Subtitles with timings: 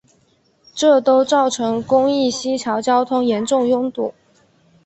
[0.73, 4.11] 这都造成公益西桥交通严重拥堵。